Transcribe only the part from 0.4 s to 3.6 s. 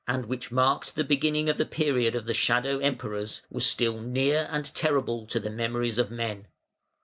marked the beginning of the period of the "Shadow Emperors"